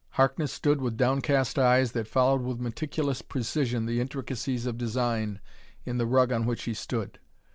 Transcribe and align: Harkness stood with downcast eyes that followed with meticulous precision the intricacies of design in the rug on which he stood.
Harkness 0.15 0.51
stood 0.51 0.81
with 0.81 0.97
downcast 0.97 1.59
eyes 1.59 1.91
that 1.91 2.07
followed 2.07 2.41
with 2.41 2.59
meticulous 2.59 3.21
precision 3.21 3.85
the 3.85 4.01
intricacies 4.01 4.65
of 4.65 4.75
design 4.75 5.39
in 5.85 5.99
the 5.99 6.07
rug 6.07 6.31
on 6.31 6.47
which 6.47 6.63
he 6.63 6.73
stood. 6.73 7.19